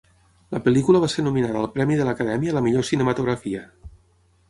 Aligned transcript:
La 0.55 0.61
pel·lícula 0.67 1.01
va 1.03 1.09
ser 1.15 1.27
nominada 1.27 1.61
al 1.65 1.69
Premi 1.77 2.01
de 2.01 2.09
l'Acadèmia 2.09 2.55
a 2.55 2.59
la 2.59 2.67
millor 2.71 2.91
cinematografia. 2.93 3.67